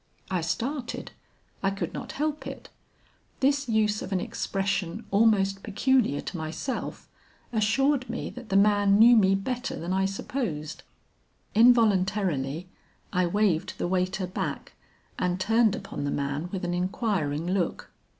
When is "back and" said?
14.25-15.39